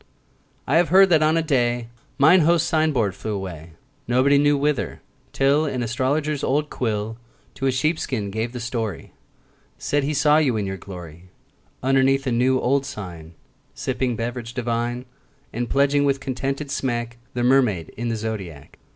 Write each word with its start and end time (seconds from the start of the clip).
I 0.65 0.77
have 0.77 0.89
heard 0.89 1.09
that 1.09 1.21
on 1.21 1.37
a 1.37 1.43
day 1.43 1.89
Mine 2.17 2.39
host's 2.39 2.67
sign 2.67 2.91
board 2.91 3.13
flew 3.13 3.35
away, 3.35 3.73
Nobody 4.07 4.39
knew 4.39 4.57
whither, 4.57 4.99
till 5.31 5.65
An 5.67 5.83
astrologer's 5.83 6.43
old 6.43 6.71
quill 6.71 7.19
To 7.53 7.67
a 7.67 7.71
sheepskin 7.71 8.31
gave 8.31 8.51
the 8.51 8.59
story, 8.59 9.13
Said 9.77 10.03
he 10.03 10.15
saw 10.15 10.37
you 10.39 10.57
in 10.57 10.65
your 10.65 10.77
glory, 10.77 11.29
Underneath 11.83 12.25
a 12.25 12.31
new 12.31 12.59
old 12.59 12.83
sign 12.83 13.35
Sipping 13.75 14.15
beverage 14.15 14.55
divine, 14.55 15.03
20 15.51 15.51
And 15.53 15.69
pledging 15.69 16.03
with 16.03 16.19
contented 16.19 16.71
smack 16.71 17.19
The 17.35 17.43
Mermaid 17.43 17.89
in 17.89 18.07
the 18.07 18.15
Zodiac. 18.15 18.79